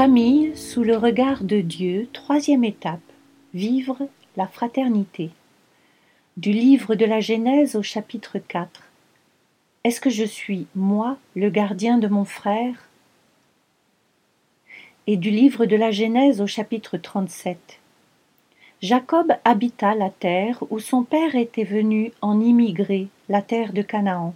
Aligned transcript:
famille 0.00 0.56
sous 0.56 0.82
le 0.82 0.96
regard 0.96 1.44
de 1.44 1.60
Dieu, 1.60 2.08
troisième 2.14 2.64
étape, 2.64 3.02
vivre 3.52 4.08
la 4.34 4.46
fraternité. 4.46 5.28
Du 6.38 6.52
livre 6.52 6.94
de 6.94 7.04
la 7.04 7.20
Genèse 7.20 7.76
au 7.76 7.82
chapitre 7.82 8.38
4. 8.38 8.82
Est-ce 9.84 10.00
que 10.00 10.08
je 10.08 10.24
suis, 10.24 10.66
moi, 10.74 11.18
le 11.36 11.50
gardien 11.50 11.98
de 11.98 12.08
mon 12.08 12.24
frère? 12.24 12.88
Et 15.06 15.18
du 15.18 15.28
livre 15.28 15.66
de 15.66 15.76
la 15.76 15.90
Genèse 15.90 16.40
au 16.40 16.46
chapitre 16.46 16.96
37. 16.96 17.58
Jacob 18.80 19.34
habita 19.44 19.94
la 19.94 20.08
terre 20.08 20.62
où 20.70 20.78
son 20.78 21.02
père 21.02 21.34
était 21.34 21.64
venu 21.64 22.10
en 22.22 22.40
immigrer, 22.40 23.08
la 23.28 23.42
terre 23.42 23.74
de 23.74 23.82
Canaan. 23.82 24.34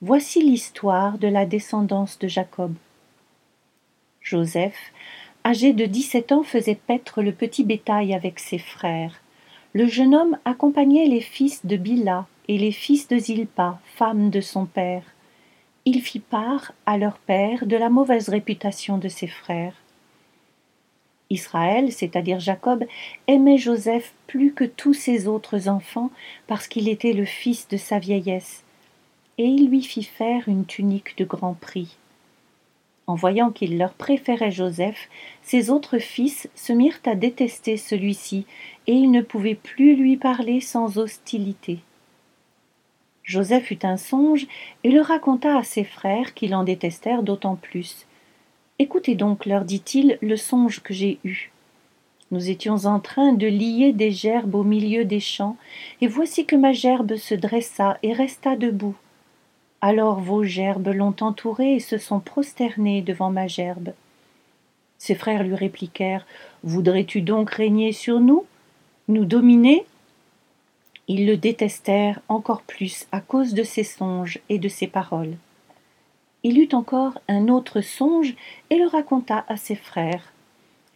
Voici 0.00 0.40
l'histoire 0.40 1.18
de 1.18 1.26
la 1.26 1.44
descendance 1.44 2.20
de 2.20 2.28
Jacob. 2.28 2.72
Joseph, 4.30 4.92
âgé 5.44 5.72
de 5.72 5.86
dix-sept 5.86 6.30
ans, 6.30 6.44
faisait 6.44 6.76
paître 6.76 7.20
le 7.20 7.32
petit 7.32 7.64
bétail 7.64 8.14
avec 8.14 8.38
ses 8.38 8.58
frères. 8.58 9.20
Le 9.72 9.88
jeune 9.88 10.14
homme 10.14 10.38
accompagnait 10.44 11.06
les 11.06 11.20
fils 11.20 11.66
de 11.66 11.76
Bila 11.76 12.28
et 12.46 12.56
les 12.56 12.70
fils 12.70 13.08
de 13.08 13.18
Zilpa, 13.18 13.80
femme 13.96 14.30
de 14.30 14.40
son 14.40 14.66
père. 14.66 15.02
Il 15.84 16.00
fit 16.00 16.20
part 16.20 16.72
à 16.86 16.96
leur 16.96 17.18
père 17.18 17.66
de 17.66 17.74
la 17.74 17.90
mauvaise 17.90 18.28
réputation 18.28 18.98
de 18.98 19.08
ses 19.08 19.26
frères. 19.26 19.74
Israël, 21.28 21.90
c'est-à-dire 21.90 22.38
Jacob, 22.38 22.84
aimait 23.26 23.58
Joseph 23.58 24.12
plus 24.28 24.52
que 24.52 24.64
tous 24.64 24.94
ses 24.94 25.26
autres 25.26 25.68
enfants 25.68 26.12
parce 26.46 26.68
qu'il 26.68 26.88
était 26.88 27.14
le 27.14 27.24
fils 27.24 27.66
de 27.66 27.76
sa 27.76 27.98
vieillesse, 27.98 28.62
et 29.38 29.46
il 29.46 29.68
lui 29.68 29.82
fit 29.82 30.04
faire 30.04 30.48
une 30.48 30.66
tunique 30.66 31.18
de 31.18 31.24
grand 31.24 31.54
prix. 31.54 31.96
En 33.10 33.16
voyant 33.16 33.50
qu'il 33.50 33.76
leur 33.76 33.94
préférait 33.94 34.52
Joseph, 34.52 35.08
ses 35.42 35.70
autres 35.70 35.98
fils 35.98 36.48
se 36.54 36.72
mirent 36.72 37.00
à 37.04 37.16
détester 37.16 37.76
celui-ci, 37.76 38.46
et 38.86 38.92
ils 38.92 39.10
ne 39.10 39.20
pouvaient 39.20 39.56
plus 39.56 39.96
lui 39.96 40.16
parler 40.16 40.60
sans 40.60 40.96
hostilité. 40.96 41.80
Joseph 43.24 43.72
eut 43.72 43.80
un 43.82 43.96
songe 43.96 44.46
et 44.84 44.92
le 44.92 45.00
raconta 45.00 45.58
à 45.58 45.64
ses 45.64 45.82
frères 45.82 46.34
qui 46.34 46.46
l'en 46.46 46.62
détestèrent 46.62 47.24
d'autant 47.24 47.56
plus. 47.56 48.06
Écoutez 48.78 49.16
donc, 49.16 49.44
leur 49.44 49.64
dit-il, 49.64 50.16
le 50.22 50.36
songe 50.36 50.80
que 50.80 50.94
j'ai 50.94 51.18
eu. 51.24 51.50
Nous 52.30 52.48
étions 52.48 52.84
en 52.84 53.00
train 53.00 53.32
de 53.32 53.48
lier 53.48 53.92
des 53.92 54.12
gerbes 54.12 54.54
au 54.54 54.62
milieu 54.62 55.04
des 55.04 55.18
champs, 55.18 55.56
et 56.00 56.06
voici 56.06 56.46
que 56.46 56.54
ma 56.54 56.72
gerbe 56.72 57.16
se 57.16 57.34
dressa 57.34 57.98
et 58.04 58.12
resta 58.12 58.54
debout. 58.54 58.94
Alors 59.82 60.20
vos 60.20 60.44
gerbes 60.44 60.88
l'ont 60.88 61.16
entouré 61.20 61.76
et 61.76 61.80
se 61.80 61.96
sont 61.96 62.20
prosternés 62.20 63.00
devant 63.00 63.30
ma 63.30 63.46
gerbe. 63.46 63.92
Ses 64.98 65.14
frères 65.14 65.42
lui 65.42 65.54
répliquèrent 65.54 66.26
Voudrais-tu 66.62 67.22
donc 67.22 67.50
régner 67.50 67.92
sur 67.92 68.20
nous, 68.20 68.44
nous 69.08 69.24
dominer? 69.24 69.86
Ils 71.08 71.26
le 71.26 71.38
détestèrent 71.38 72.20
encore 72.28 72.60
plus 72.60 73.06
à 73.10 73.20
cause 73.20 73.54
de 73.54 73.62
ses 73.62 73.82
songes 73.82 74.38
et 74.50 74.58
de 74.58 74.68
ses 74.68 74.86
paroles. 74.86 75.36
Il 76.42 76.58
eut 76.58 76.74
encore 76.74 77.18
un 77.28 77.48
autre 77.48 77.80
songe 77.80 78.34
et 78.68 78.76
le 78.76 78.86
raconta 78.86 79.44
à 79.48 79.56
ses 79.56 79.76
frères. 79.76 80.32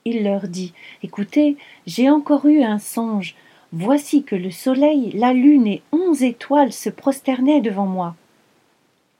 Il 0.05 0.24
leur 0.24 0.46
dit 0.46 0.74
Écoutez, 1.02 1.56
j'ai 1.86 2.10
encore 2.10 2.44
eu 2.44 2.62
un 2.62 2.78
songe. 2.78 3.34
Voici 3.72 4.24
que 4.24 4.36
le 4.36 4.50
soleil, 4.50 5.10
la 5.12 5.32
lune 5.32 5.66
et 5.66 5.82
onze 5.90 6.22
étoiles 6.22 6.72
se 6.72 6.90
prosternaient 6.90 7.62
devant 7.62 7.86
moi. 7.86 8.14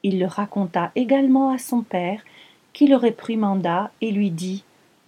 Il 0.05 0.21
le 0.21 0.27
raconta 0.27 0.93
également 0.95 1.51
à 1.51 1.59
son 1.59 1.81
père, 1.83 2.23
qui 2.75 2.87
le 2.87 2.95
réprimanda 2.95 3.91
et 4.01 4.13
lui 4.13 4.31
dit 4.31 4.63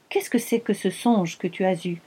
Qu'est-ce 0.09 0.31
que 0.31 0.39
c'est 0.39 0.61
que 0.61 0.73
ce 0.73 0.91
songe 0.91 1.39
que 1.39 1.47
tu 1.47 1.65
as 1.65 1.87
eu? 1.87 2.01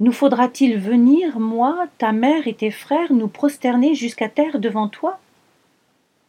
Nous 0.00 0.12
faudra-t-il 0.12 0.78
venir, 0.78 1.38
moi, 1.38 1.86
ta 1.98 2.12
mère 2.12 2.46
et 2.46 2.54
tes 2.54 2.72
frères, 2.72 3.12
nous 3.12 3.28
prosterner 3.28 3.94
jusqu'à 3.94 4.28
terre 4.28 4.58
devant 4.58 4.88
toi? 4.88 5.18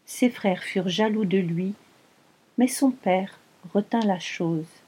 Ses 0.05 0.29
frères 0.29 0.63
furent 0.63 0.89
jaloux 0.89 1.25
de 1.25 1.37
lui, 1.37 1.73
mais 2.57 2.67
son 2.67 2.91
père 2.91 3.39
retint 3.73 3.99
la 3.99 4.19
chose. 4.19 4.78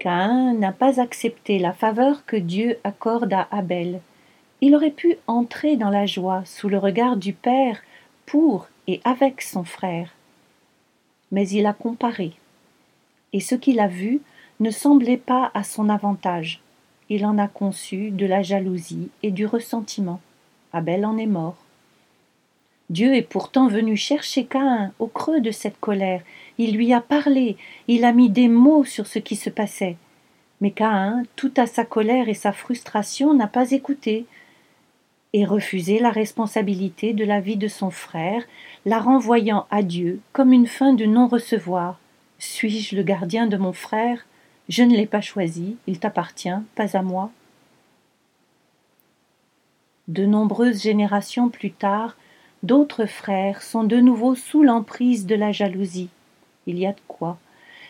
Caïn 0.00 0.54
n'a 0.54 0.72
pas 0.72 0.98
accepté 0.98 1.58
la 1.58 1.74
faveur 1.74 2.24
que 2.24 2.36
Dieu 2.36 2.78
accorde 2.84 3.34
à 3.34 3.46
Abel. 3.50 4.00
Il 4.62 4.74
aurait 4.74 4.90
pu 4.90 5.16
entrer 5.26 5.76
dans 5.76 5.90
la 5.90 6.06
joie 6.06 6.42
sous 6.46 6.70
le 6.70 6.78
regard 6.78 7.18
du 7.18 7.34
Père 7.34 7.82
pour 8.24 8.68
et 8.88 9.00
avec 9.04 9.42
son 9.42 9.62
frère. 9.62 10.10
Mais 11.30 11.46
il 11.50 11.66
a 11.66 11.74
comparé, 11.74 12.32
et 13.34 13.40
ce 13.40 13.54
qu'il 13.54 13.78
a 13.78 13.88
vu 13.88 14.20
ne 14.58 14.70
semblait 14.70 15.18
pas 15.18 15.50
à 15.52 15.62
son 15.62 15.90
avantage. 15.90 16.60
Il 17.10 17.26
en 17.26 17.36
a 17.36 17.46
conçu 17.46 18.10
de 18.10 18.24
la 18.24 18.42
jalousie 18.42 19.10
et 19.22 19.30
du 19.30 19.44
ressentiment. 19.44 20.20
Abel 20.72 21.04
en 21.04 21.18
est 21.18 21.26
mort. 21.26 21.58
Dieu 22.90 23.14
est 23.14 23.22
pourtant 23.22 23.68
venu 23.68 23.96
chercher 23.96 24.44
Caïn 24.44 24.92
au 24.98 25.06
creux 25.06 25.40
de 25.40 25.52
cette 25.52 25.78
colère. 25.78 26.22
Il 26.58 26.74
lui 26.74 26.92
a 26.92 27.00
parlé, 27.00 27.56
il 27.86 28.04
a 28.04 28.12
mis 28.12 28.28
des 28.28 28.48
mots 28.48 28.84
sur 28.84 29.06
ce 29.06 29.20
qui 29.20 29.36
se 29.36 29.48
passait. 29.48 29.96
Mais 30.60 30.72
Caïn, 30.72 31.22
tout 31.36 31.52
à 31.56 31.66
sa 31.66 31.84
colère 31.84 32.28
et 32.28 32.34
sa 32.34 32.52
frustration, 32.52 33.32
n'a 33.32 33.46
pas 33.46 33.70
écouté 33.70 34.26
et 35.32 35.44
refusé 35.44 36.00
la 36.00 36.10
responsabilité 36.10 37.12
de 37.12 37.24
la 37.24 37.40
vie 37.40 37.56
de 37.56 37.68
son 37.68 37.90
frère, 37.90 38.42
la 38.84 38.98
renvoyant 38.98 39.66
à 39.70 39.82
Dieu 39.82 40.20
comme 40.32 40.52
une 40.52 40.66
fin 40.66 40.92
de 40.92 41.04
non-recevoir. 41.04 42.00
Suis-je 42.38 42.96
le 42.96 43.04
gardien 43.04 43.46
de 43.46 43.56
mon 43.56 43.72
frère? 43.72 44.26
Je 44.68 44.82
ne 44.82 44.96
l'ai 44.96 45.06
pas 45.06 45.20
choisi, 45.20 45.76
il 45.86 46.00
t'appartient, 46.00 46.48
pas 46.74 46.96
à 46.96 47.02
moi. 47.02 47.30
De 50.08 50.26
nombreuses 50.26 50.82
générations 50.82 51.48
plus 51.48 51.70
tard, 51.70 52.16
D'autres 52.62 53.06
frères 53.06 53.62
sont 53.62 53.84
de 53.84 53.96
nouveau 53.96 54.34
sous 54.34 54.62
l'emprise 54.62 55.26
de 55.26 55.34
la 55.34 55.50
jalousie. 55.50 56.10
Il 56.66 56.78
y 56.78 56.86
a 56.86 56.92
de 56.92 57.00
quoi. 57.08 57.38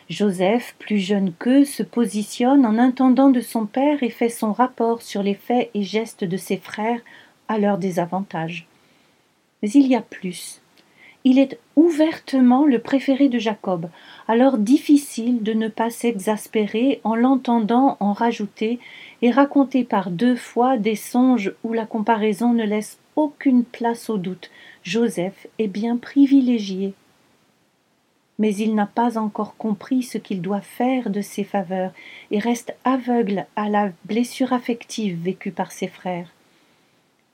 Joseph, 0.08 0.75
plus 0.78 0.98
jeune 0.98 1.32
qu'eux, 1.32 1.64
se 1.64 1.82
positionne 1.82 2.64
en 2.64 2.78
intendant 2.78 3.30
de 3.30 3.41
son 3.41 3.66
père 3.66 4.03
et 4.03 4.10
fait 4.10 4.28
son 4.28 4.53
rapport 4.53 5.03
sur 5.03 5.22
les 5.22 5.34
faits 5.34 5.70
et 5.75 5.82
gestes 5.82 6.25
de 6.25 6.36
ses 6.36 6.56
frères 6.56 7.00
à 7.48 7.59
leur 7.59 7.78
désavantage. 7.78 8.66
Mais 9.62 9.70
il 9.70 9.86
y 9.88 9.97
a 9.97 10.00
plus. 10.00 10.60
Il 11.25 11.38
est 11.38 11.59
ouvertement 11.76 12.64
le 12.64 12.78
préféré 12.78 13.28
de 13.28 13.38
Jacob, 13.38 13.91
alors 14.26 14.56
difficile 14.56 15.42
de 15.42 15.53
ne 15.53 15.69
pas 15.69 15.91
s'exaspérer 15.91 17.00
en 17.04 17.14
l'entendant 17.14 17.97
en 18.00 18.12
rajouter 18.12 18.78
et 19.20 19.30
raconter 19.30 19.84
par 19.84 20.10
deux 20.10 20.36
fois 20.36 20.78
des 20.78 20.97
songes 20.97 21.53
où 21.62 21.72
la 21.72 21.86
comparaison 21.86 22.53
ne 22.53 22.64
laisse 22.64 23.00
aucune 23.16 23.65
place 23.65 24.10
au 24.10 24.19
doute. 24.19 24.50
Joseph 24.82 25.47
est 25.59 25.69
bien 25.69 25.97
privilégié. 25.97 26.94
Mais 28.38 28.54
il 28.54 28.75
n'a 28.75 28.87
pas 28.87 29.19
encore 29.19 29.56
compris 29.56 30.03
ce 30.03 30.16
qu'il 30.16 30.41
doit 30.41 30.62
faire 30.62 31.10
de 31.10 31.21
ses 31.21 31.44
faveurs 31.44 31.93
et 32.31 32.38
reste 32.38 32.75
aveugle 32.84 33.47
à 33.56 33.69
la 33.69 33.91
blessure 34.04 34.53
affective 34.53 35.22
vécue 35.22 35.50
par 35.50 35.72
ses 35.72 35.88
frères. 35.88 36.32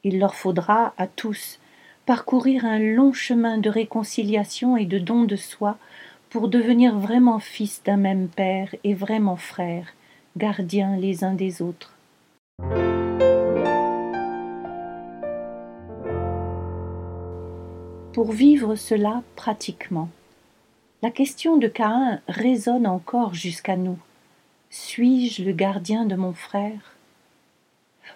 Il 0.02 0.18
leur 0.18 0.34
faudra, 0.34 0.94
à 0.98 1.06
tous, 1.06 1.60
parcourir 2.06 2.64
un 2.64 2.78
long 2.78 3.12
chemin 3.12 3.58
de 3.58 3.70
réconciliation 3.70 4.76
et 4.76 4.86
de 4.86 4.98
don 4.98 5.24
de 5.24 5.36
soi 5.36 5.78
pour 6.30 6.48
devenir 6.48 6.98
vraiment 6.98 7.38
fils 7.38 7.82
d'un 7.84 7.96
même 7.96 8.28
père 8.28 8.74
et 8.84 8.94
vraiment 8.94 9.36
frères, 9.36 9.94
gardiens 10.36 10.96
les 10.96 11.24
uns 11.24 11.34
des 11.34 11.62
autres. 11.62 11.92
Pour 18.16 18.32
vivre 18.32 18.76
cela 18.76 19.22
pratiquement. 19.34 20.08
La 21.02 21.10
question 21.10 21.58
de 21.58 21.68
Caïn 21.68 22.22
résonne 22.28 22.86
encore 22.86 23.34
jusqu'à 23.34 23.76
nous. 23.76 23.98
Suis-je 24.70 25.44
le 25.44 25.52
gardien 25.52 26.06
de 26.06 26.16
mon 26.16 26.32
frère? 26.32 26.96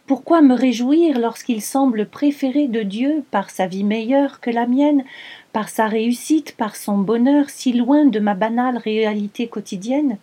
Pourquoi 0.06 0.40
me 0.40 0.54
réjouir 0.54 1.18
lorsqu'il 1.18 1.60
semble 1.60 2.06
préféré 2.06 2.66
de 2.66 2.82
Dieu 2.82 3.24
par 3.30 3.50
sa 3.50 3.66
vie 3.66 3.84
meilleure 3.84 4.40
que 4.40 4.48
la 4.48 4.66
mienne, 4.66 5.04
par 5.52 5.68
sa 5.68 5.86
réussite, 5.86 6.56
par 6.56 6.76
son 6.76 6.96
bonheur 6.96 7.50
si 7.50 7.74
loin 7.74 8.06
de 8.06 8.20
ma 8.20 8.32
banale 8.32 8.78
réalité 8.78 9.48
quotidienne? 9.48 10.16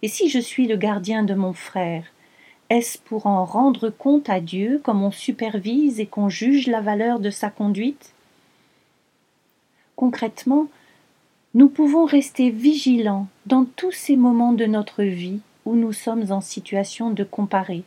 Et 0.00 0.08
si 0.08 0.30
je 0.30 0.38
suis 0.38 0.66
le 0.66 0.78
gardien 0.78 1.22
de 1.22 1.34
mon 1.34 1.52
frère 1.52 2.04
est-ce 2.70 2.98
pour 2.98 3.26
en 3.26 3.46
rendre 3.46 3.88
compte 3.88 4.28
à 4.28 4.40
Dieu 4.40 4.78
comme 4.82 5.02
on 5.02 5.10
supervise 5.10 6.00
et 6.00 6.06
qu'on 6.06 6.28
juge 6.28 6.66
la 6.66 6.82
valeur 6.82 7.18
de 7.18 7.30
sa 7.30 7.48
conduite? 7.48 8.14
Concrètement, 9.98 10.68
nous 11.54 11.68
pouvons 11.68 12.04
rester 12.04 12.50
vigilants 12.50 13.26
dans 13.46 13.64
tous 13.64 13.90
ces 13.90 14.14
moments 14.14 14.52
de 14.52 14.64
notre 14.64 15.02
vie 15.02 15.40
où 15.64 15.74
nous 15.74 15.92
sommes 15.92 16.30
en 16.30 16.40
situation 16.40 17.10
de 17.10 17.24
comparer. 17.24 17.82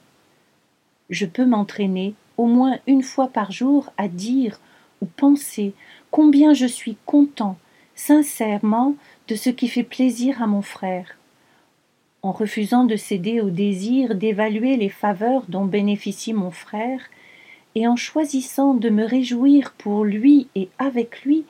Je 1.10 1.26
peux 1.26 1.46
m'entraîner 1.46 2.14
au 2.36 2.48
moins 2.48 2.80
une 2.86 3.02
fois 3.02 3.30
par 3.30 3.54
jour 3.54 3.94
à 3.98 4.10
dire 4.10 4.60
ou 5.02 5.06
penser 5.06 5.74
combien 6.12 6.54
je 6.54 6.66
suis 6.66 6.98
content, 7.06 7.58
sincèrement, 7.96 8.96
de 9.30 9.36
ce 9.36 9.50
qui 9.50 9.70
fait 9.70 9.84
plaisir 9.84 10.44
à 10.44 10.48
mon 10.48 10.62
frère. 10.62 11.18
En 12.24 12.34
refusant 12.34 12.84
de 12.84 12.98
céder 12.98 13.40
au 13.40 13.50
désir 13.50 14.16
d'évaluer 14.16 14.76
les 14.76 14.90
faveurs 14.90 15.46
dont 15.48 15.64
bénéficie 15.64 16.34
mon 16.34 16.52
frère, 16.52 17.04
et 17.76 17.88
en 17.88 17.96
choisissant 17.96 18.74
de 18.74 18.90
me 18.90 19.06
réjouir 19.06 19.74
pour 19.78 20.04
lui 20.04 20.50
et 20.56 20.68
avec 20.78 21.24
lui, 21.24 21.46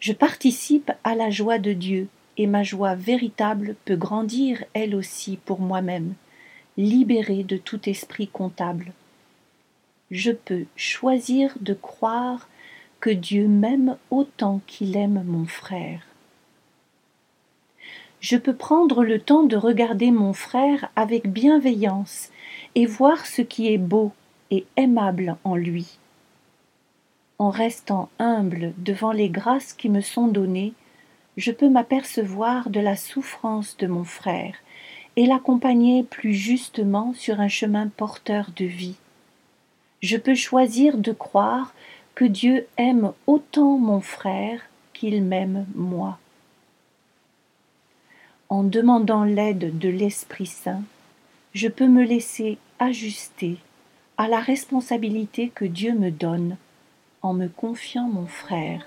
je 0.00 0.12
participe 0.12 0.90
à 1.04 1.14
la 1.14 1.30
joie 1.30 1.58
de 1.58 1.72
Dieu, 1.72 2.08
et 2.36 2.46
ma 2.46 2.62
joie 2.62 2.94
véritable 2.94 3.76
peut 3.84 3.96
grandir 3.96 4.64
elle 4.72 4.94
aussi 4.94 5.38
pour 5.44 5.60
moi-même, 5.60 6.14
libérée 6.78 7.44
de 7.44 7.58
tout 7.58 7.88
esprit 7.88 8.28
comptable. 8.28 8.92
Je 10.10 10.32
peux 10.32 10.64
choisir 10.74 11.54
de 11.60 11.74
croire 11.74 12.48
que 12.98 13.10
Dieu 13.10 13.46
m'aime 13.46 13.96
autant 14.10 14.60
qu'il 14.66 14.96
aime 14.96 15.22
mon 15.26 15.46
frère. 15.46 16.00
Je 18.20 18.36
peux 18.36 18.54
prendre 18.54 19.04
le 19.04 19.20
temps 19.20 19.44
de 19.44 19.56
regarder 19.56 20.10
mon 20.10 20.32
frère 20.32 20.90
avec 20.96 21.30
bienveillance 21.30 22.30
et 22.74 22.86
voir 22.86 23.26
ce 23.26 23.42
qui 23.42 23.72
est 23.72 23.78
beau 23.78 24.12
et 24.50 24.66
aimable 24.76 25.36
en 25.44 25.56
lui. 25.56 25.98
En 27.40 27.48
restant 27.48 28.10
humble 28.18 28.74
devant 28.76 29.12
les 29.12 29.30
grâces 29.30 29.72
qui 29.72 29.88
me 29.88 30.02
sont 30.02 30.28
données, 30.28 30.74
je 31.38 31.52
peux 31.52 31.70
m'apercevoir 31.70 32.68
de 32.68 32.80
la 32.80 32.96
souffrance 32.96 33.78
de 33.78 33.86
mon 33.86 34.04
frère 34.04 34.56
et 35.16 35.24
l'accompagner 35.24 36.02
plus 36.02 36.34
justement 36.34 37.14
sur 37.14 37.40
un 37.40 37.48
chemin 37.48 37.88
porteur 37.88 38.50
de 38.56 38.66
vie. 38.66 38.96
Je 40.02 40.18
peux 40.18 40.34
choisir 40.34 40.98
de 40.98 41.12
croire 41.12 41.72
que 42.14 42.26
Dieu 42.26 42.66
aime 42.76 43.14
autant 43.26 43.78
mon 43.78 44.02
frère 44.02 44.60
qu'il 44.92 45.22
m'aime 45.22 45.64
moi. 45.74 46.18
En 48.50 48.62
demandant 48.64 49.24
l'aide 49.24 49.78
de 49.78 49.88
l'Esprit 49.88 50.44
Saint, 50.44 50.82
je 51.54 51.68
peux 51.68 51.88
me 51.88 52.04
laisser 52.04 52.58
ajuster 52.78 53.56
à 54.18 54.28
la 54.28 54.40
responsabilité 54.40 55.48
que 55.48 55.64
Dieu 55.64 55.94
me 55.94 56.10
donne 56.10 56.58
en 57.22 57.34
me 57.34 57.48
confiant 57.48 58.08
mon 58.08 58.26
frère. 58.26 58.84